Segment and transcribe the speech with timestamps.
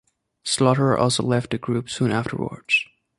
[0.43, 2.85] Slaughter also left the group soon afterwards.